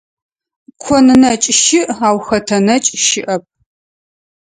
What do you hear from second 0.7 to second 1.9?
Кон нэкӀ щыӀ,